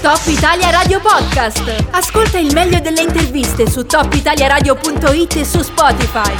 Top 0.00 0.20
Italia 0.26 0.70
Radio 0.70 1.00
Podcast. 1.00 1.86
Ascolta 1.90 2.38
il 2.38 2.52
meglio 2.52 2.78
delle 2.78 3.02
interviste 3.02 3.68
su 3.68 3.84
topitaliaradio.it 3.84 5.36
e 5.36 5.44
su 5.44 5.60
Spotify. 5.60 6.32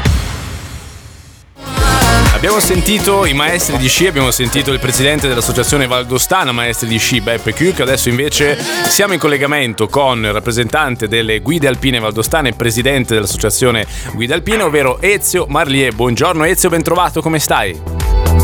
Abbiamo 2.34 2.60
sentito 2.60 3.26
i 3.26 3.34
maestri 3.34 3.76
di 3.76 3.88
sci, 3.88 4.06
abbiamo 4.06 4.30
sentito 4.30 4.70
il 4.70 4.78
presidente 4.78 5.26
dell'associazione 5.26 5.88
Valdostana 5.88 6.52
Maestri 6.52 6.86
di 6.86 6.98
Sci, 6.98 7.20
Beppe 7.20 7.52
Chiuc. 7.52 7.80
Adesso 7.80 8.08
invece 8.08 8.56
siamo 8.56 9.14
in 9.14 9.18
collegamento 9.18 9.88
con 9.88 10.24
il 10.24 10.32
rappresentante 10.32 11.08
delle 11.08 11.40
guide 11.40 11.66
alpine 11.66 11.98
valdostane 11.98 12.50
e 12.50 12.52
presidente 12.52 13.14
dell'associazione 13.14 13.86
Guide 14.12 14.34
Alpine, 14.34 14.62
ovvero 14.62 15.00
Ezio 15.00 15.46
Marlier. 15.48 15.94
Buongiorno 15.94 16.44
Ezio, 16.44 16.68
ben 16.68 16.82
trovato, 16.82 17.20
come 17.20 17.40
stai? 17.40 17.76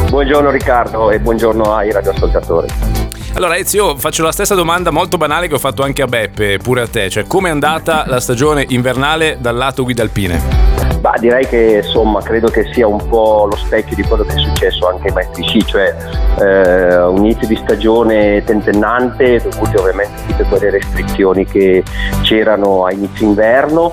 Buongiorno 0.09 0.51
Riccardo 0.51 1.12
e 1.12 1.21
buongiorno 1.21 1.73
ai 1.73 1.93
radioascoltatori. 1.93 3.04
Allora 3.37 3.57
Ezio, 3.57 3.96
faccio 3.96 4.23
la 4.23 4.30
stessa 4.30 4.55
domanda 4.55 4.93
molto 4.93 5.17
banale 5.17 5.48
che 5.48 5.55
ho 5.55 5.59
fatto 5.59 5.82
anche 5.82 6.03
a 6.03 6.07
Beppe, 6.07 6.59
pure 6.59 6.82
a 6.82 6.86
te, 6.86 7.11
cioè 7.11 7.27
come 7.27 7.49
è 7.49 7.50
andata 7.50 8.04
la 8.07 8.21
stagione 8.21 8.64
invernale 8.68 9.39
dal 9.40 9.57
lato 9.57 9.82
guida 9.82 10.03
alpine? 10.03 10.40
Bah, 11.00 11.17
direi 11.18 11.45
che 11.45 11.82
insomma 11.85 12.23
credo 12.23 12.49
che 12.49 12.71
sia 12.73 12.86
un 12.86 13.09
po' 13.09 13.49
lo 13.50 13.57
specchio 13.57 13.96
di 13.96 14.04
quello 14.04 14.23
che 14.23 14.35
è 14.35 14.39
successo 14.39 14.89
anche 14.89 15.11
maestri 15.11 15.43
sci, 15.43 15.67
cioè 15.67 15.95
eh, 16.39 16.96
un 17.03 17.25
inizio 17.25 17.49
di 17.49 17.57
stagione 17.57 18.45
tentennante 18.45 19.40
dovuto 19.43 19.81
ovviamente 19.81 20.12
a 20.14 20.26
tutte 20.29 20.45
quelle 20.45 20.71
restrizioni 20.71 21.45
che 21.45 21.82
c'erano 22.23 22.85
a 22.87 22.93
inizio 22.93 23.26
inverno 23.26 23.93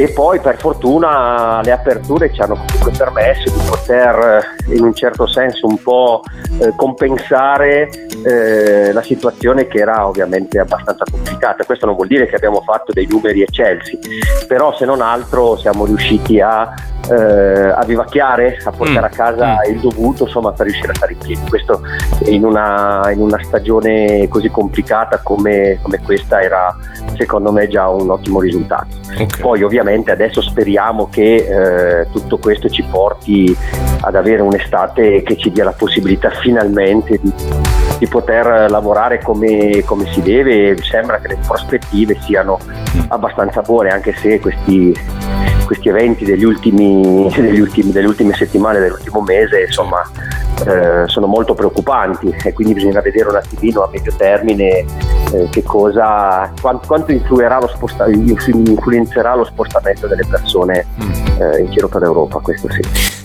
e 0.00 0.08
poi 0.08 0.40
per 0.40 0.56
fortuna 0.56 1.60
le 1.62 1.72
aperture 1.72 2.32
ci 2.32 2.40
hanno 2.40 2.54
comunque 2.54 2.90
permesso 2.96 3.50
di 3.50 3.60
poter 3.68 4.54
eh, 4.66 4.74
in 4.74 4.82
un 4.82 4.94
certo 4.94 5.26
senso 5.26 5.66
un 5.66 5.76
po' 5.76 6.22
eh, 6.58 6.72
compensare 6.74 7.90
eh, 8.24 8.94
la 8.94 9.02
situazione 9.02 9.66
che 9.66 9.80
era 9.80 10.06
ovviamente 10.06 10.58
abbastanza 10.58 11.04
complicata. 11.04 11.64
Questo 11.64 11.84
non 11.84 11.96
vuol 11.96 12.06
dire 12.06 12.26
che 12.28 12.36
abbiamo 12.36 12.62
fatto 12.62 12.94
dei 12.94 13.06
numeri 13.10 13.42
eccelsi, 13.42 13.98
però 14.48 14.74
se 14.74 14.86
non 14.86 15.02
altro 15.02 15.58
siamo 15.58 15.84
riusciti 15.84 16.40
a 16.40 16.72
eh, 17.10 17.70
a 17.70 17.84
vivacchiare, 17.84 18.58
a 18.64 18.70
portare 18.70 19.00
mm. 19.00 19.04
a 19.04 19.08
casa 19.08 19.46
mm. 19.46 19.72
il 19.72 19.80
dovuto 19.80 20.24
insomma, 20.24 20.52
per 20.52 20.66
riuscire 20.66 20.92
a 20.92 20.94
stare 20.94 21.12
in 21.12 21.18
piedi. 21.18 21.40
Questo 21.48 21.80
in 22.26 22.44
una, 22.44 23.10
in 23.12 23.20
una 23.20 23.42
stagione 23.42 24.28
così 24.28 24.48
complicata 24.48 25.20
come, 25.22 25.78
come, 25.82 26.00
questa 26.00 26.40
era 26.40 26.76
secondo 27.16 27.52
me 27.52 27.68
già 27.68 27.88
un 27.88 28.10
ottimo 28.10 28.40
risultato. 28.40 28.86
Okay. 29.12 29.26
Poi 29.40 29.62
ovviamente 29.62 30.12
adesso 30.12 30.40
speriamo 30.40 31.08
che 31.10 32.00
eh, 32.00 32.06
tutto 32.12 32.38
questo 32.38 32.68
ci 32.68 32.82
porti 32.84 33.56
ad 34.02 34.14
avere 34.14 34.42
un'estate 34.42 35.22
che 35.22 35.36
ci 35.36 35.50
dia 35.50 35.64
la 35.64 35.74
possibilità 35.76 36.30
finalmente 36.30 37.18
di, 37.20 37.32
di 37.98 38.06
poter 38.06 38.70
lavorare 38.70 39.20
come, 39.20 39.82
come 39.84 40.06
si 40.12 40.22
deve. 40.22 40.76
Sembra 40.82 41.18
che 41.18 41.28
le 41.28 41.38
prospettive 41.44 42.16
siano 42.20 42.58
mm. 42.96 43.00
abbastanza 43.08 43.62
buone 43.62 43.90
anche 43.90 44.14
se 44.14 44.38
questi 44.38 44.94
questi 45.70 45.88
eventi 45.88 46.24
degli 46.24 46.42
ultimi, 46.42 47.30
degli 47.36 47.60
ultimi, 47.60 47.92
delle 47.92 48.08
ultime 48.08 48.34
settimane, 48.34 48.80
dell'ultimo 48.80 49.20
mese, 49.20 49.62
insomma, 49.62 50.02
eh, 50.66 51.06
sono 51.06 51.28
molto 51.28 51.54
preoccupanti 51.54 52.34
e 52.42 52.52
quindi 52.52 52.74
bisogna 52.74 53.00
vedere 53.00 53.28
un 53.28 53.36
attimino 53.36 53.84
a 53.84 53.88
medio 53.92 54.12
termine 54.16 54.84
eh, 55.32 55.48
che 55.50 55.62
cosa, 55.62 56.52
quanto, 56.60 57.12
influirà 57.12 57.60
lo, 57.60 57.68
sposta, 57.68 58.08
influenzerà 58.08 59.34
lo 59.34 59.44
spostamento 59.44 60.06
delle 60.06 60.26
persone 60.26 60.86
mm. 61.02 61.40
eh, 61.40 61.60
in 61.60 61.70
giro 61.70 61.88
per 61.88 62.02
l'Europa, 62.02 62.38
questo 62.38 62.68
sì. 62.70 62.80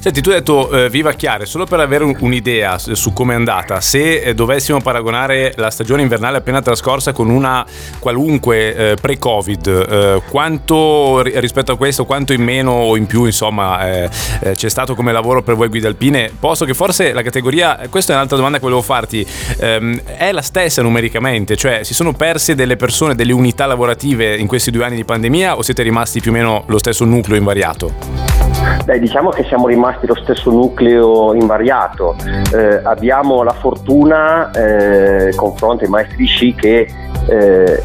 Senti, 0.05 0.21
tu 0.21 0.29
hai 0.29 0.35
detto 0.35 0.69
eh, 0.69 0.87
viva 0.87 1.13
Chiare, 1.13 1.47
solo 1.47 1.65
per 1.65 1.79
avere 1.79 2.03
un, 2.03 2.15
un'idea 2.19 2.77
su 2.77 3.11
come 3.11 3.33
è 3.33 3.35
andata, 3.35 3.81
se 3.81 4.21
eh, 4.21 4.35
dovessimo 4.35 4.79
paragonare 4.79 5.53
la 5.55 5.71
stagione 5.71 6.03
invernale 6.03 6.37
appena 6.37 6.61
trascorsa 6.61 7.11
con 7.11 7.31
una 7.31 7.65
qualunque 7.97 8.91
eh, 8.91 8.95
pre-Covid, 9.01 9.67
eh, 9.67 10.21
quanto 10.29 11.23
rispetto 11.23 11.71
a 11.71 11.77
questo, 11.77 12.05
quanto 12.05 12.33
in 12.33 12.43
meno 12.43 12.71
o 12.71 12.95
in 12.97 13.07
più, 13.07 13.25
insomma, 13.25 13.63
c'è 13.75 14.69
stato 14.69 14.93
come 14.93 15.11
lavoro 15.11 15.41
per 15.41 15.55
voi 15.55 15.69
guide 15.69 15.87
alpine? 15.87 16.31
Posto 16.39 16.65
che 16.65 16.75
forse 16.75 17.11
la 17.11 17.23
categoria, 17.23 17.79
questa 17.89 18.13
è 18.13 18.15
un'altra 18.15 18.35
domanda 18.37 18.57
che 18.59 18.63
volevo 18.63 18.83
farti, 18.83 19.25
ehm, 19.57 20.01
è 20.03 20.31
la 20.31 20.43
stessa 20.43 20.83
numericamente, 20.83 21.55
cioè 21.55 21.83
si 21.83 21.94
sono 21.95 22.11
perse 22.11 22.55
delle 22.55 22.75
persone, 22.75 23.15
delle 23.15 23.31
unità 23.31 23.65
lavorative 23.65 24.35
in 24.35 24.47
questi 24.47 24.69
due 24.69 24.83
anni 24.83 24.97
di 24.97 25.05
pandemia 25.05 25.55
o 25.55 25.61
siete 25.61 25.81
rimasti 25.81 26.19
più 26.19 26.31
o 26.31 26.33
meno 26.33 26.63
lo 26.65 26.77
stesso 26.77 27.05
nucleo 27.05 27.37
invariato? 27.37 27.93
Beh, 28.83 28.99
diciamo 28.99 29.29
che 29.29 29.45
siamo 29.45 29.67
rimasti 29.67 30.05
lo 30.05 30.15
stesso 30.15 30.51
nucleo 30.51 31.33
invariato. 31.33 32.17
Eh, 32.53 32.81
abbiamo 32.83 33.43
la 33.43 33.53
fortuna, 33.53 34.51
eh, 34.51 35.33
confronto 35.35 35.85
ai 35.85 35.89
maestri 35.89 36.25
sci, 36.25 36.53
che 36.53 36.85
eh, 37.29 37.83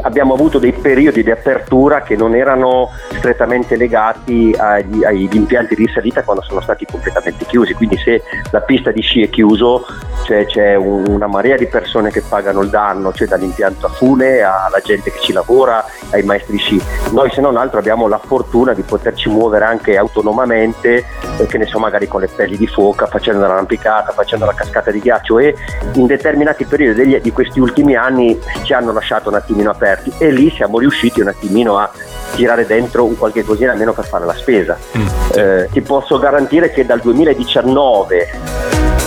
abbiamo 0.00 0.34
avuto 0.34 0.58
dei 0.58 0.72
periodi 0.72 1.22
di 1.22 1.30
apertura 1.30 2.02
che 2.02 2.16
non 2.16 2.34
erano 2.34 2.90
strettamente 3.16 3.76
legati 3.76 4.54
agli, 4.56 5.04
agli, 5.04 5.28
impianti 5.32 5.74
di 5.74 5.88
salita 5.92 6.22
quando 6.22 6.42
sono 6.42 6.60
stati 6.60 6.86
completamente 6.86 7.44
chiusi. 7.46 7.74
Quindi 7.74 7.96
se 7.98 8.22
la 8.50 8.60
pista 8.60 8.92
di 8.92 9.00
sci 9.00 9.22
è 9.22 9.28
chiuso 9.28 9.84
cioè, 10.24 10.46
c'è 10.46 10.76
un, 10.76 11.06
una 11.08 11.26
marea 11.26 11.56
di 11.56 11.66
persone 11.66 12.10
che 12.10 12.22
pagano 12.22 12.60
il 12.62 12.70
danno, 12.70 13.12
cioè 13.12 13.26
dall'impianto 13.26 13.86
a 13.86 13.88
fune 13.90 14.40
alla 14.40 14.78
gente 14.82 15.10
che 15.10 15.18
ci 15.20 15.32
lavora, 15.32 15.84
ai 16.10 16.22
maestri 16.22 16.58
sci. 16.58 16.80
Noi 17.10 17.30
se 17.30 17.40
non 17.40 17.56
altro 17.56 17.78
abbiamo 17.78 18.06
la 18.06 18.18
fortuna 18.18 18.72
di 18.72 18.82
poterci 18.82 19.28
muovere 19.28 19.64
anche 19.64 19.96
autonomamente, 19.96 21.04
eh, 21.38 21.46
che 21.46 21.58
ne 21.58 21.66
so 21.66 21.78
magari 21.78 22.06
con 22.06 22.20
le 22.20 22.28
pelli 22.28 22.56
di 22.56 22.68
foca, 22.68 23.06
facendo 23.06 23.40
l'arrampicata, 23.40 24.12
facendo 24.12 24.44
la 24.44 24.54
cascata 24.54 24.90
di 24.92 25.00
ghiaccio 25.00 25.38
e 25.40 25.54
in 25.94 26.06
determinati 26.06 26.64
periodi 26.64 27.02
degli, 27.02 27.20
di 27.20 27.32
questi 27.32 27.58
ultimi 27.58 27.96
anni 27.96 28.38
ci 28.62 28.72
hanno 28.72 28.92
lasciato 28.92 29.28
un 29.28 29.34
attimino 29.34 29.71
aperti 29.72 30.12
e 30.18 30.30
lì 30.30 30.50
siamo 30.50 30.78
riusciti 30.78 31.20
un 31.20 31.28
attimino 31.28 31.78
a 31.78 31.90
tirare 32.34 32.66
dentro 32.66 33.04
un 33.04 33.16
qualche 33.16 33.44
cosina 33.44 33.72
almeno 33.72 33.92
per 33.92 34.06
fare 34.06 34.24
la 34.24 34.34
spesa. 34.34 34.78
Mm. 34.96 35.06
Eh, 35.34 35.68
ti 35.72 35.80
posso 35.80 36.18
garantire 36.18 36.70
che 36.70 36.86
dal 36.86 37.00
2019 37.00 38.28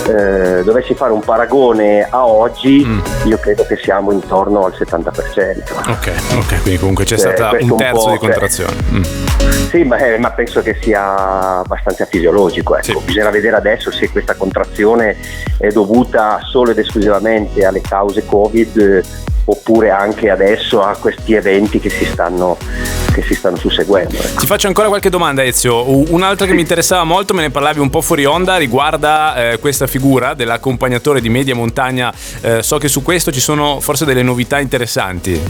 eh, 0.06 0.62
dovessi 0.62 0.94
fare 0.94 1.12
un 1.12 1.20
paragone 1.20 2.06
a 2.08 2.26
oggi, 2.26 2.84
mm. 2.84 3.00
io 3.24 3.38
credo 3.38 3.66
che 3.66 3.76
siamo 3.76 4.12
intorno 4.12 4.64
al 4.64 4.72
70%. 4.76 5.62
Ok, 5.88 6.12
ok, 6.36 6.62
quindi 6.62 6.78
comunque 6.78 7.04
c'è 7.04 7.16
cioè, 7.16 7.34
stata 7.34 7.56
un 7.60 7.76
terzo 7.76 8.06
un 8.06 8.12
di 8.12 8.18
contrazione. 8.18 8.76
Mm. 8.90 9.02
Sì, 9.68 9.82
ma, 9.82 9.96
eh, 9.98 10.18
ma, 10.18 10.30
penso 10.30 10.62
che 10.62 10.76
sia 10.80 11.58
abbastanza 11.58 12.04
fisiologico. 12.06 12.76
Ecco. 12.76 13.00
Sì. 13.00 13.04
Bisogna 13.04 13.30
vedere 13.30 13.56
adesso 13.56 13.90
se 13.90 14.10
questa 14.10 14.34
contrazione 14.34 15.16
è 15.58 15.68
dovuta 15.68 16.38
solo 16.42 16.70
ed 16.70 16.78
esclusivamente 16.78 17.64
alle 17.64 17.80
cause 17.80 18.24
Covid 18.24 19.04
oppure 19.46 19.90
anche 19.90 20.30
adesso 20.30 20.82
a 20.82 20.96
questi 20.96 21.34
eventi 21.34 21.80
che 21.80 21.90
si 21.90 22.04
stanno 22.04 22.56
che 23.16 23.22
si 23.22 23.34
stanno 23.34 23.56
susseguendo. 23.56 24.14
Ecco. 24.14 24.40
Ti 24.40 24.46
faccio 24.46 24.66
ancora 24.66 24.88
qualche 24.88 25.08
domanda 25.08 25.42
Ezio, 25.42 26.12
un'altra 26.12 26.44
che 26.44 26.52
mi 26.52 26.60
interessava 26.60 27.04
molto, 27.04 27.32
me 27.32 27.40
ne 27.40 27.50
parlavi 27.50 27.80
un 27.80 27.88
po' 27.88 28.02
fuori 28.02 28.26
onda, 28.26 28.58
riguarda 28.58 29.52
eh, 29.52 29.58
questa 29.58 29.86
figura 29.86 30.34
dell'accompagnatore 30.34 31.22
di 31.22 31.30
media 31.30 31.54
montagna, 31.54 32.12
eh, 32.42 32.62
so 32.62 32.76
che 32.76 32.88
su 32.88 33.02
questo 33.02 33.32
ci 33.32 33.40
sono 33.40 33.80
forse 33.80 34.04
delle 34.04 34.22
novità 34.22 34.60
interessanti. 34.60 35.40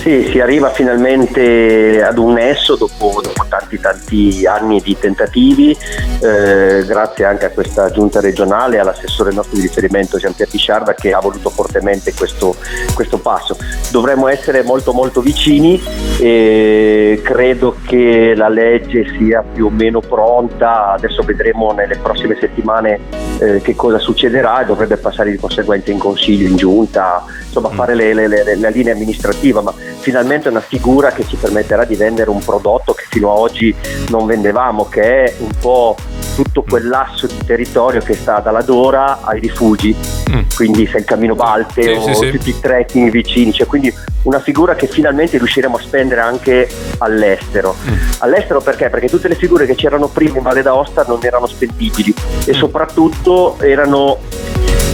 Sì, 0.00 0.28
si 0.30 0.40
arriva 0.40 0.70
finalmente 0.70 2.02
ad 2.02 2.16
un 2.16 2.32
nesso 2.34 2.74
dopo, 2.74 3.20
dopo 3.22 3.44
tanti 3.48 3.78
tanti 3.78 4.46
anni 4.46 4.80
di 4.80 4.96
tentativi, 4.98 5.76
eh, 6.20 6.84
grazie 6.86 7.24
anche 7.24 7.44
a 7.44 7.50
questa 7.50 7.90
giunta 7.90 8.20
regionale 8.20 8.78
all'assessore 8.78 9.32
nostro 9.32 9.56
di 9.56 9.62
riferimento 9.62 10.16
Giampier 10.16 10.48
Pisciarda 10.48 10.94
che 10.94 11.12
ha 11.12 11.20
voluto 11.20 11.50
fortemente 11.50 12.14
questo, 12.14 12.56
questo 12.94 13.18
passo. 13.18 13.56
Dovremmo 13.90 14.28
essere 14.28 14.62
molto 14.62 14.92
molto 14.92 15.20
vicini 15.20 15.80
e 16.18 16.79
credo 17.22 17.76
che 17.86 18.34
la 18.34 18.48
legge 18.48 19.06
sia 19.16 19.42
più 19.42 19.66
o 19.66 19.70
meno 19.70 20.00
pronta, 20.00 20.92
adesso 20.92 21.22
vedremo 21.22 21.72
nelle 21.72 21.96
prossime 21.96 22.36
settimane 22.38 23.00
eh, 23.38 23.60
che 23.62 23.74
cosa 23.74 23.98
succederà 23.98 24.62
e 24.62 24.66
dovrebbe 24.66 24.96
passare 24.96 25.30
di 25.30 25.36
conseguenza 25.38 25.90
in 25.90 25.98
consiglio, 25.98 26.48
in 26.48 26.56
giunta, 26.56 27.24
insomma 27.44 27.70
mm. 27.70 27.74
fare 27.74 27.94
le, 27.94 28.14
le, 28.14 28.28
le, 28.28 28.56
la 28.56 28.68
linea 28.68 28.92
amministrativa, 28.94 29.60
ma 29.60 29.72
finalmente 29.72 30.48
è 30.48 30.50
una 30.50 30.60
figura 30.60 31.10
che 31.10 31.26
ci 31.26 31.36
permetterà 31.36 31.84
di 31.84 31.96
vendere 31.96 32.30
un 32.30 32.42
prodotto 32.44 32.92
che 32.92 33.04
fino 33.08 33.32
ad 33.32 33.38
oggi 33.38 33.74
non 34.08 34.26
vendevamo, 34.26 34.88
che 34.88 35.24
è 35.24 35.34
un 35.38 35.50
po' 35.60 35.96
tutto 36.42 36.64
quel 36.66 36.88
lasso 36.88 37.26
di 37.26 37.36
territorio 37.44 38.00
che 38.00 38.14
sta 38.14 38.40
dalla 38.40 38.62
Dora 38.62 39.20
ai 39.22 39.40
rifugi, 39.40 39.94
mm. 40.30 40.40
quindi 40.54 40.86
se 40.86 40.98
il 40.98 41.04
Cammino 41.04 41.34
Balte 41.34 41.82
sì, 41.82 42.10
o 42.10 42.14
sì, 42.14 42.30
tutti 42.30 42.50
sì. 42.50 42.50
i 42.50 42.60
trekking 42.60 43.10
vicini, 43.10 43.52
cioè 43.52 43.66
quindi 43.66 43.92
una 44.22 44.40
figura 44.40 44.74
che 44.74 44.86
finalmente 44.86 45.36
riusciremo 45.36 45.76
a 45.76 45.80
spendere 45.80 46.22
anche 46.22 46.68
all'estero. 46.98 47.76
Mm. 47.88 47.94
All'estero 48.18 48.60
perché? 48.62 48.88
Perché 48.88 49.08
tutte 49.08 49.28
le 49.28 49.34
figure 49.34 49.66
che 49.66 49.74
c'erano 49.74 50.08
prima 50.08 50.38
in 50.38 50.42
Valle 50.42 50.62
d'Aosta 50.62 51.04
non 51.06 51.18
erano 51.22 51.46
spendibili 51.46 52.14
e 52.46 52.52
mm. 52.52 52.58
soprattutto 52.58 53.58
erano 53.60 54.18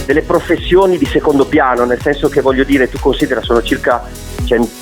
delle 0.05 0.21
professioni 0.21 0.97
di 0.97 1.05
secondo 1.05 1.45
piano, 1.45 1.85
nel 1.85 2.01
senso 2.01 2.27
che 2.29 2.41
voglio 2.41 2.63
dire, 2.63 2.89
tu 2.89 2.97
considera 2.99 3.41
sono 3.41 3.61
circa 3.61 4.03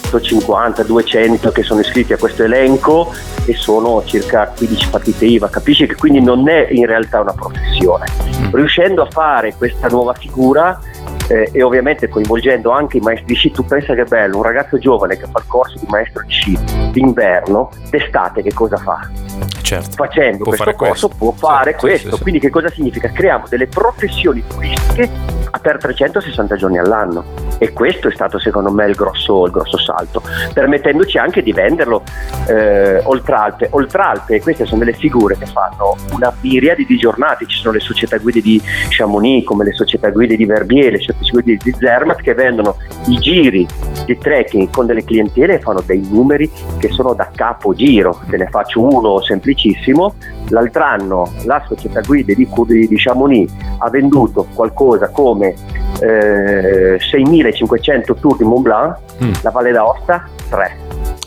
150-200 0.06 1.52
che 1.52 1.64
sono 1.64 1.82
iscritti 1.82 2.14
a 2.14 2.18
questo 2.18 2.44
elenco 2.44 3.14
e 3.46 3.54
sono 3.54 4.04
circa 4.06 4.52
15 4.56 4.90
partite 4.90 5.26
IVA, 5.26 5.50
capisci 5.50 5.86
che 5.86 5.96
quindi 5.96 6.22
non 6.22 6.48
è 6.50 6.68
in 6.72 6.86
realtà 6.86 7.22
una 7.22 7.34
professione. 7.34 8.06
Mm. 8.38 8.54
Riuscendo 8.54 9.04
a 9.04 9.08
fare 9.10 9.54
questa 9.56 9.88
nuova 9.88 10.14
figura 10.14 10.80
eh, 11.28 11.50
e 11.52 11.64
ovviamente 11.64 12.08
coinvolgendo 12.08 12.72
anche 12.72 12.98
i 12.98 13.00
maestri 13.02 13.28
di 13.28 13.36
sci, 13.36 13.52
tu 13.52 13.66
pensa 13.66 13.94
che 13.94 14.02
è 14.02 14.06
bello, 14.06 14.38
un 14.38 14.44
ragazzo 14.44 14.78
giovane 14.78 15.18
che 15.18 15.26
fa 15.32 15.40
il 15.40 15.46
corso 15.48 15.78
di 15.80 15.86
maestro 15.90 16.24
di 16.26 16.32
sci 16.32 16.60
d'inverno, 16.92 17.70
d'estate 17.90 18.42
che 18.42 18.54
cosa 18.54 18.78
fa? 18.78 19.10
Certo. 19.62 19.92
Facendo 19.96 20.44
può 20.44 20.48
questo 20.50 20.74
corso 20.74 21.08
questo. 21.08 21.18
può 21.18 21.32
fare 21.32 21.72
sì, 21.72 21.78
questo, 21.80 22.10
sì, 22.10 22.16
sì. 22.16 22.22
quindi 22.22 22.40
che 22.40 22.50
cosa 22.50 22.70
significa? 22.70 23.10
Creiamo 23.10 23.46
delle 23.50 23.68
professioni 23.68 24.44
turistiche 24.48 25.10
per 25.62 25.78
360 25.78 26.56
giorni 26.56 26.78
all'anno 26.78 27.26
e 27.58 27.74
questo 27.74 28.08
è 28.08 28.12
stato 28.12 28.38
secondo 28.38 28.72
me 28.72 28.86
il 28.86 28.96
grosso, 28.96 29.46
il 29.46 29.52
grosso 29.52 29.78
salto, 29.80 30.05
permettendoci 30.54 31.18
anche 31.18 31.42
di 31.42 31.52
venderlo 31.52 32.04
eh, 32.48 33.02
oltre 33.04 33.36
Alpe. 33.36 33.68
Oltre 33.72 34.02
Alpe, 34.02 34.42
queste 34.42 34.66
sono 34.66 34.80
delle 34.80 34.94
figure 34.94 35.38
che 35.38 35.46
fanno 35.46 35.96
una 36.12 36.34
miriade 36.42 36.86
di 36.86 36.98
giornate, 36.98 37.46
ci 37.46 37.58
sono 37.58 37.74
le 37.74 37.80
società 37.80 38.18
guide 38.18 38.42
di 38.42 38.62
Chamonix, 38.90 39.44
come 39.44 39.64
le 39.64 39.74
società 39.74 40.10
guide 40.10 40.36
di 40.36 40.46
Verbier, 40.46 40.92
le 40.92 41.00
società 41.00 41.26
guide 41.32 41.58
di 41.62 41.76
Zermatt 41.78 42.22
che 42.22 42.34
vendono 42.34 42.78
i 43.08 43.18
giri 43.18 43.68
di 44.06 44.18
trekking 44.18 44.70
con 44.70 44.86
delle 44.86 45.04
clientele 45.04 45.56
e 45.56 45.60
fanno 45.60 45.82
dei 45.86 46.06
numeri 46.10 46.50
che 46.78 46.90
sono 46.90 47.14
da 47.14 47.30
capogiro. 47.34 48.22
Te 48.30 48.38
ne 48.38 48.48
faccio 48.48 48.82
uno 48.82 49.22
semplicissimo. 49.22 50.16
L'altro 50.50 50.84
anno 50.84 51.32
la 51.46 51.64
società 51.68 52.02
guide 52.02 52.36
di, 52.36 52.48
di 52.68 52.96
Chamonix 52.98 53.52
ha 53.80 53.90
venduto 53.90 54.48
qualcosa 54.54 55.10
come 55.10 55.56
eh, 56.02 56.98
6.500 57.00 58.20
tour 58.20 58.38
di 58.38 58.44
Mont 58.44 58.62
Blanc, 58.62 58.98
Mm. 59.24 59.32
la 59.44 59.50
Valle 59.50 59.72
d'Aosta 59.72 60.28
3. 60.50 60.78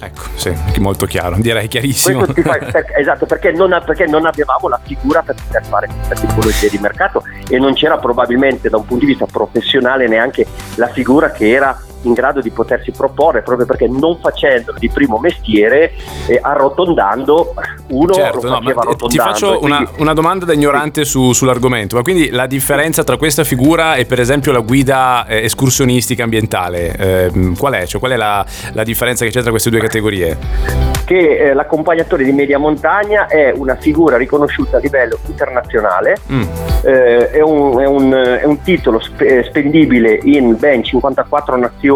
Ecco, 0.01 0.23
sì, 0.35 0.55
molto 0.79 1.07
chiaro, 1.07 1.37
direi 1.39 1.67
chiarissimo. 1.67 2.25
Fa- 2.25 2.33
per- 2.71 2.93
esatto, 2.99 3.27
perché 3.27 3.51
non, 3.53 3.83
perché 3.85 4.07
non 4.07 4.27
avevamo 4.27 4.69
la 4.69 4.79
figura 4.85 5.23
per 5.23 5.35
poter 5.45 5.65
fare 5.65 5.89
questa 6.07 6.27
tipologia 6.27 6.69
di 6.69 6.79
mercato 6.79 7.23
e 7.49 7.59
non 7.59 7.73
c'era 7.75 7.97
probabilmente 7.99 8.69
da 8.69 8.77
un 8.77 8.85
punto 8.87 9.05
di 9.05 9.11
vista 9.13 9.27
professionale 9.27 10.07
neanche 10.07 10.47
la 10.77 10.87
figura 10.89 11.31
che 11.33 11.51
era 11.51 11.77
in 12.03 12.13
grado 12.13 12.41
di 12.41 12.51
potersi 12.51 12.91
proporre 12.93 13.43
proprio 13.43 13.67
perché 13.67 13.89
non 13.89 14.19
facendolo 14.21 14.79
di 14.79 14.89
primo 14.89 15.19
mestiere 15.19 15.93
e 16.27 16.39
arrotondando 16.41 17.55
uno 17.89 18.13
Certo, 18.13 18.41
lo 18.43 18.49
no, 18.49 18.55
faceva 18.61 18.81
ti 18.83 18.87
arrotondando 18.89 19.31
faccio 19.31 19.59
quindi- 19.59 19.67
una, 19.83 19.91
una 19.99 20.13
domanda 20.13 20.45
da 20.45 20.53
ignorante 20.53 21.05
su- 21.05 21.33
sull'argomento, 21.33 21.97
ma 21.97 22.03
quindi 22.03 22.31
la 22.31 22.47
differenza 22.47 23.05
tra 23.05 23.17
questa 23.17 23.45
figura 23.45 23.95
e 23.97 24.05
per 24.05 24.21
esempio 24.21 24.53
la 24.53 24.61
guida 24.61 25.27
eh, 25.27 25.45
escursionistica 25.45 26.23
ambientale, 26.25 26.95
ehm, 26.97 27.57
qual 27.57 27.73
è? 27.75 27.87
Cioè, 27.87 27.99
qual 28.01 28.13
è 28.13 28.17
la, 28.17 28.45
la 28.73 28.83
differenza 28.85 29.25
che 29.25 29.31
c'è 29.31 29.41
tra 29.43 29.51
queste 29.51 29.71
due 29.71 29.81
categorie? 29.81 30.87
che 31.09 31.39
eh, 31.39 31.55
l'accompagnatore 31.55 32.23
di 32.23 32.33
media 32.33 32.59
montagna 32.59 33.29
è 33.29 33.51
una 33.57 33.77
figura 33.77 34.19
riconosciuta 34.19 34.77
a 34.77 34.81
livello 34.81 35.19
internazionale, 35.27 36.19
Mm, 36.31 36.43
eh, 36.85 37.31
è, 37.31 37.41
un, 37.41 37.81
è 37.81 37.87
un- 37.87 38.13
è 38.13 38.45
un 38.45 38.61
titolo 38.61 39.01
spe- 39.01 39.43
spendibile 39.45 40.19
in 40.25 40.55
ben 40.59 40.85
54 40.85 41.57
nazioni 41.57 41.87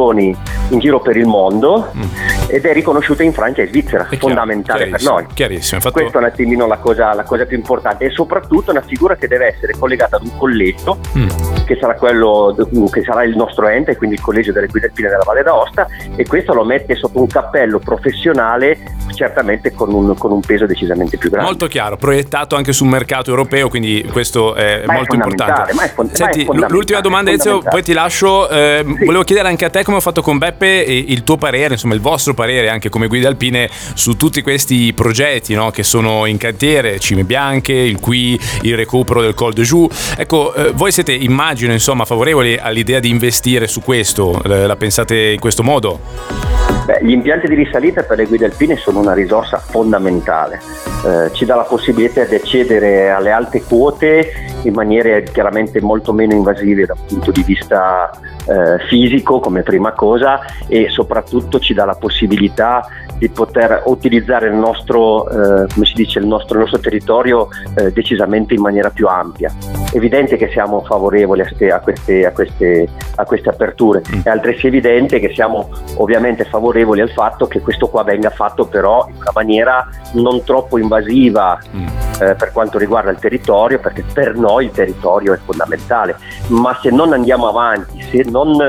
in 0.70 0.78
giro 0.78 1.00
per 1.00 1.16
il 1.16 1.26
mondo 1.26 1.90
mm. 1.96 2.31
Ed 2.52 2.66
è 2.66 2.72
riconosciuto 2.74 3.22
in 3.22 3.32
Francia 3.32 3.62
e 3.62 3.68
Svizzera, 3.68 4.06
È 4.10 4.16
fondamentale 4.18 4.86
per 4.88 5.02
noi. 5.02 5.24
Chiarissimo, 5.32 5.76
infatti 5.76 6.00
Questa 6.00 6.18
è 6.18 6.20
un 6.20 6.28
attimino 6.28 6.66
la 6.66 6.76
cosa, 6.76 7.14
la 7.14 7.22
cosa 7.22 7.46
più 7.46 7.56
importante 7.56 8.04
e 8.04 8.10
soprattutto 8.10 8.70
una 8.72 8.82
figura 8.82 9.16
che 9.16 9.26
deve 9.26 9.46
essere 9.54 9.74
collegata 9.78 10.16
ad 10.16 10.24
un 10.24 10.36
collegio 10.36 10.98
Mm. 11.16 11.28
che 11.64 11.76
sarà 11.80 11.94
quello 11.94 12.54
che 12.90 13.02
sarà 13.02 13.24
il 13.24 13.34
nostro 13.36 13.66
ente, 13.68 13.96
quindi 13.96 14.16
il 14.16 14.22
collegio 14.22 14.52
delle 14.52 14.66
guide 14.66 14.86
alpine 14.86 15.08
della 15.08 15.22
Valle 15.24 15.42
d'Aosta 15.42 15.86
e 16.14 16.26
questo 16.26 16.52
lo 16.52 16.64
mette 16.64 16.94
sotto 16.94 17.20
un 17.20 17.26
cappello 17.26 17.78
professionale 17.78 18.78
certamente 19.14 19.72
con 19.72 19.92
un, 19.92 20.16
con 20.16 20.30
un 20.32 20.40
peso 20.40 20.66
decisamente 20.66 21.16
più 21.16 21.30
grande. 21.30 21.48
Molto 21.48 21.66
chiaro, 21.68 21.96
proiettato 21.96 22.56
anche 22.56 22.72
sul 22.72 22.88
mercato 22.88 23.30
europeo, 23.30 23.68
quindi 23.68 24.06
questo 24.12 24.54
è 24.54 24.82
Ma 24.84 24.92
è 24.92 24.96
molto 24.96 25.14
importante. 25.14 25.72
ma 25.74 25.82
è 25.84 25.88
fon- 25.88 26.06
ma 26.06 26.12
è 26.12 26.16
Senti, 26.16 26.40
l- 26.40 26.44
fondamentale, 26.44 26.72
l'ultima 26.72 27.00
domanda 27.00 27.30
è 27.30 27.34
Ezio, 27.34 27.60
poi 27.62 27.82
ti 27.82 27.92
lascio. 27.94 28.48
eh, 28.50 28.84
Sì. 28.84 29.04
Volevo 29.04 29.22
chiedere 29.24 29.48
anche 29.48 29.64
a 29.64 29.70
te 29.70 29.82
come 29.84 29.96
ho 29.96 30.00
fatto 30.00 30.20
con 30.22 30.38
Beppe 30.38 30.84
e 30.84 31.04
il 31.08 31.22
tuo 31.24 31.36
parere, 31.36 31.74
insomma 31.74 31.94
il 31.94 32.00
vostro 32.00 32.34
parere 32.34 32.40
anche 32.68 32.88
come 32.88 33.06
guida 33.06 33.28
alpine 33.28 33.70
su 33.94 34.16
tutti 34.16 34.42
questi 34.42 34.92
progetti 34.92 35.54
no, 35.54 35.70
che 35.70 35.82
sono 35.82 36.26
in 36.26 36.36
cantiere, 36.36 36.98
Cime 36.98 37.24
Bianche, 37.24 37.72
il 37.72 38.00
qui, 38.00 38.38
il 38.62 38.76
recupero 38.76 39.22
del 39.22 39.34
Col 39.34 39.52
de 39.52 39.62
Joux. 39.62 39.90
Ecco, 40.16 40.54
eh, 40.54 40.72
voi 40.72 40.92
siete 40.92 41.12
immagino 41.12 41.72
insomma 41.72 42.04
favorevoli 42.04 42.56
all'idea 42.56 43.00
di 43.00 43.08
investire 43.08 43.66
su 43.66 43.80
questo, 43.80 44.42
Eh, 44.44 44.66
la 44.66 44.76
pensate 44.76 45.30
in 45.30 45.40
questo 45.40 45.62
modo? 45.62 46.51
Beh, 46.84 46.98
gli 47.02 47.12
impianti 47.12 47.46
di 47.46 47.54
risalita 47.54 48.02
per 48.02 48.16
le 48.16 48.26
guide 48.26 48.46
alpine 48.46 48.76
sono 48.76 48.98
una 48.98 49.14
risorsa 49.14 49.58
fondamentale, 49.58 50.60
Eh, 51.04 51.32
ci 51.32 51.44
dà 51.44 51.56
la 51.56 51.64
possibilità 51.64 52.22
di 52.22 52.36
accedere 52.36 53.10
alle 53.10 53.32
alte 53.32 53.60
quote 53.64 54.24
in 54.62 54.72
maniere 54.72 55.24
chiaramente 55.24 55.80
molto 55.80 56.12
meno 56.12 56.32
invasive 56.32 56.86
dal 56.86 56.96
punto 57.08 57.32
di 57.32 57.42
vista 57.42 58.08
eh, 58.46 58.78
fisico 58.86 59.40
come 59.40 59.62
prima 59.62 59.90
cosa 59.94 60.38
e 60.68 60.90
soprattutto 60.90 61.58
ci 61.58 61.74
dà 61.74 61.84
la 61.84 61.96
possibilità 61.96 62.86
di 63.18 63.28
poter 63.28 63.82
utilizzare 63.86 64.46
il 64.46 64.54
nostro, 64.54 65.28
eh, 65.28 65.66
come 65.72 65.86
si 65.86 65.94
dice, 65.94 66.20
il 66.20 66.26
nostro, 66.26 66.54
il 66.54 66.60
nostro 66.60 66.78
territorio 66.80 67.48
eh, 67.76 67.90
decisamente 67.92 68.54
in 68.54 68.60
maniera 68.60 68.90
più 68.90 69.08
ampia. 69.08 69.52
Evidente 69.92 70.36
che 70.36 70.50
siamo 70.52 70.82
favorevoli 70.82 71.40
a, 71.40 71.48
ste- 71.48 71.72
a 71.72 71.80
queste, 71.80 72.24
a 72.24 72.30
queste- 72.30 72.88
a 73.16 73.24
queste 73.24 73.48
aperture, 73.48 74.02
Mm. 74.02 74.20
è 74.22 74.28
altresì 74.28 74.68
evidente 74.68 75.18
che 75.18 75.32
siamo 75.34 75.68
ovviamente 75.96 76.44
favorevoli 76.44 76.70
al 77.02 77.10
fatto 77.10 77.46
che 77.46 77.60
questo 77.60 77.88
qua 77.88 78.02
venga 78.02 78.30
fatto 78.30 78.66
però 78.66 79.06
in 79.08 79.16
una 79.16 79.30
maniera 79.34 79.88
non 80.14 80.42
troppo 80.44 80.78
invasiva 80.78 81.58
Mm. 81.74 81.86
eh, 82.20 82.34
per 82.34 82.52
quanto 82.52 82.78
riguarda 82.78 83.10
il 83.10 83.18
territorio, 83.18 83.78
perché 83.78 84.04
per 84.12 84.34
noi 84.36 84.66
il 84.66 84.70
territorio 84.70 85.32
è 85.32 85.38
fondamentale, 85.44 86.16
ma 86.48 86.76
se 86.80 86.90
non 86.90 87.12
andiamo 87.12 87.48
avanti, 87.48 88.00
se 88.02 88.24
non 88.30 88.60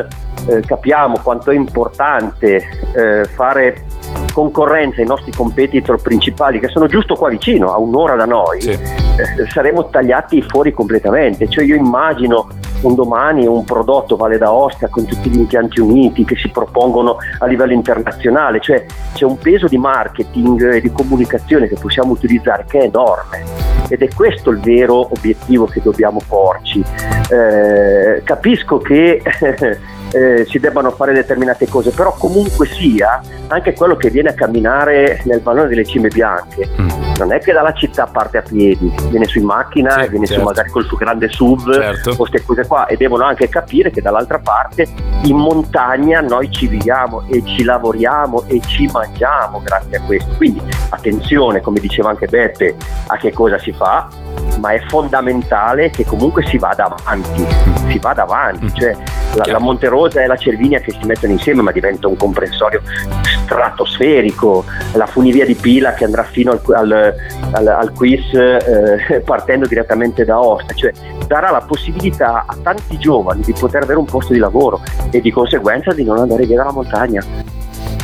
eh, 0.47 0.59
capiamo 0.65 1.19
quanto 1.21 1.51
è 1.51 1.55
importante 1.55 2.61
eh, 2.95 3.25
fare 3.25 3.85
concorrenza 4.33 5.01
ai 5.01 5.07
nostri 5.07 5.31
competitor 5.31 6.01
principali 6.01 6.59
che 6.59 6.67
sono 6.67 6.87
giusto 6.87 7.15
qua 7.15 7.29
vicino, 7.29 7.71
a 7.73 7.77
un'ora 7.77 8.15
da 8.15 8.25
noi, 8.25 8.61
Sì. 8.61 8.71
eh, 8.71 9.49
saremo 9.49 9.89
tagliati 9.89 10.41
fuori 10.41 10.71
completamente. 10.73 11.47
Cioè 11.49 11.63
io 11.63 11.75
immagino 11.75 12.47
un 12.83 12.95
domani 12.95 13.45
un 13.45 13.63
prodotto 13.63 14.15
Valle 14.15 14.37
d'Aosta 14.37 14.87
con 14.87 15.05
tutti 15.05 15.29
gli 15.29 15.37
impianti 15.37 15.79
uniti 15.79 16.23
che 16.25 16.35
si 16.35 16.49
propongono 16.49 17.17
a 17.39 17.45
livello 17.45 17.73
internazionale, 17.73 18.59
cioè 18.59 18.85
c'è 19.13 19.25
un 19.25 19.37
peso 19.37 19.67
di 19.67 19.77
marketing 19.77 20.73
e 20.73 20.81
di 20.81 20.91
comunicazione 20.91 21.67
che 21.67 21.75
possiamo 21.79 22.11
utilizzare 22.11 22.65
che 22.67 22.79
è 22.79 22.83
enorme 22.83 23.43
ed 23.89 24.01
è 24.01 24.07
questo 24.13 24.49
il 24.49 24.59
vero 24.59 25.09
obiettivo 25.11 25.65
che 25.65 25.81
dobbiamo 25.81 26.19
porci. 26.27 26.83
Eh, 27.29 28.21
capisco 28.23 28.77
che 28.77 29.21
eh, 30.13 30.45
si 30.47 30.59
debbano 30.59 30.91
fare 30.91 31.11
determinate 31.13 31.67
cose, 31.67 31.91
però 31.91 32.13
comunque 32.17 32.67
sia 32.67 33.21
anche 33.47 33.73
quello 33.73 33.95
che 33.95 34.09
viene 34.09 34.29
a 34.29 34.33
camminare 34.33 35.21
nel 35.25 35.41
vallone 35.41 35.67
delle 35.67 35.85
cime 35.85 36.07
bianche 36.09 36.69
Mm. 36.79 36.89
non 37.19 37.31
è 37.33 37.39
che 37.39 37.51
dalla 37.51 37.73
città 37.73 38.05
parte 38.07 38.37
a 38.37 38.41
piedi, 38.41 38.91
viene 39.09 39.25
su 39.25 39.37
in 39.39 39.45
macchina, 39.45 40.01
Sì, 40.03 40.09
viene 40.09 40.25
certo. 40.25 40.41
su 40.41 40.47
magari 40.47 40.69
col 40.69 40.85
suo 40.85 40.97
grande 40.97 41.29
SUV 41.29 41.73
Certo. 41.73 42.09
o 42.11 42.15
queste 42.15 42.43
cose 42.43 42.65
qua 42.67 42.85
e 42.87 42.95
devono 42.97 43.23
anche 43.25 43.47
capire 43.49 43.91
che 43.91 44.01
dall'altra 44.01 44.39
parte 44.39 44.87
in 45.23 45.35
montagna 45.35 46.21
noi 46.21 46.49
ci 46.51 46.67
viviamo 46.67 47.23
e 47.29 47.43
ci 47.45 47.63
lavoriamo 47.63 48.43
e 48.47 48.59
ci 48.65 48.89
mangiamo 48.91 49.61
grazie 49.63 49.97
a 49.97 50.01
questo. 50.01 50.31
Quindi 50.37 50.61
attenzione, 50.89 51.61
come 51.61 51.79
diceva 51.79 52.09
anche 52.09 52.27
Beppe, 52.27 52.75
a 53.07 53.17
che 53.17 53.31
cosa 53.33 53.57
si 53.59 53.71
fa, 53.71 54.07
ma 54.59 54.69
è 54.71 54.79
fondamentale 54.87 55.89
che 55.89 56.05
comunque 56.05 56.45
si 56.47 56.57
vada 56.57 56.85
avanti, 56.85 57.45
si 57.89 57.99
vada 57.99 58.23
avanti, 58.23 58.65
Mm. 58.65 58.75
cioè 58.75 58.95
la, 59.35 59.43
la 59.51 59.59
Monterosa 59.59 60.01
e 60.09 60.27
la 60.27 60.37
Cervinia 60.37 60.79
che 60.79 60.91
si 60.91 61.05
mettono 61.05 61.33
insieme 61.33 61.61
ma 61.61 61.71
diventa 61.71 62.07
un 62.07 62.17
comprensorio 62.17 62.81
stratosferico, 63.43 64.65
la 64.93 65.05
funivia 65.05 65.45
di 65.45 65.55
Pila 65.55 65.93
che 65.93 66.05
andrà 66.05 66.23
fino 66.23 66.51
al, 66.51 66.61
al, 66.73 67.15
al, 67.51 67.67
al 67.67 67.91
quiz 67.93 68.33
eh, 68.33 69.21
partendo 69.25 69.67
direttamente 69.67 70.25
da 70.25 70.39
Osta, 70.39 70.73
cioè 70.73 70.91
darà 71.27 71.51
la 71.51 71.61
possibilità 71.61 72.45
a 72.47 72.55
tanti 72.61 72.97
giovani 72.97 73.41
di 73.41 73.53
poter 73.53 73.83
avere 73.83 73.99
un 73.99 74.05
posto 74.05 74.33
di 74.33 74.39
lavoro 74.39 74.81
e 75.11 75.21
di 75.21 75.31
conseguenza 75.31 75.93
di 75.93 76.03
non 76.03 76.17
andare 76.17 76.45
via 76.45 76.57
dalla 76.57 76.71
montagna. 76.71 77.23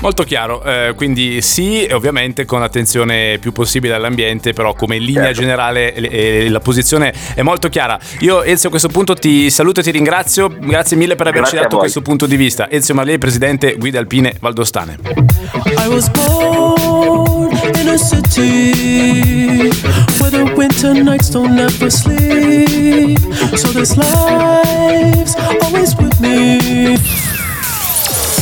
Molto 0.02 0.24
chiaro, 0.24 0.64
eh, 0.64 0.94
quindi 0.96 1.42
sì, 1.42 1.86
ovviamente 1.92 2.46
con 2.46 2.64
attenzione 2.64 3.38
più 3.38 3.52
possibile 3.52 3.96
all'ambiente, 3.96 4.54
però 4.54 4.74
come 4.74 4.98
linea 4.98 5.26
Certo. 5.26 5.42
generale 5.42 5.94
eh, 5.94 6.48
la 6.50 6.62
posizione 6.62 7.14
è 7.34 7.42
molto 7.42 7.68
chiara. 7.68 8.00
Io 8.20 8.42
Ezio 8.44 8.68
a 8.68 8.70
questo 8.70 8.88
punto 8.88 9.14
ti 9.14 9.50
saluto 9.50 9.82
e 9.82 9.84
ti 9.84 9.92
ringrazio, 9.92 10.48
grazie 10.58 10.96
mille 10.96 11.16
per 11.16 11.28
averci 11.28 11.52
Grazie 11.52 11.62
dato 11.64 11.78
questo 11.80 12.02
punto 12.02 12.26
di 12.28 12.38
vista. 12.38 12.70
Ezio 12.72 12.94
Marley, 12.94 13.18
presidente 13.18 13.76
Guida 13.76 14.00
Alpine 14.00 14.36
Valdostane. 14.40 14.98
I 15.66 15.88
was 15.90 16.10
born 16.10 17.52
in 17.78 17.90
a 17.90 17.98
city 17.98 19.68
where 20.20 20.32
the 20.32 20.54
winter 20.56 20.94
nights 20.94 21.30
don't 21.30 21.60
ever 21.60 21.92
sleep. 21.92 23.20
So 23.56 23.74
this 23.74 23.98
life's 23.98 25.36
always 25.62 25.94
with 25.96 26.18
me. 26.22 26.98